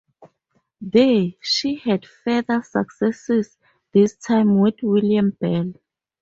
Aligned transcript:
There 0.81 1.29
she 1.41 1.75
had 1.75 2.07
further 2.07 2.63
successes, 2.63 3.59
this 3.91 4.15
time 4.17 4.59
with 4.59 4.81
William 4.81 5.29
Bell. 5.39 5.73